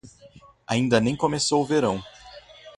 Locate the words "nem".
0.99-1.15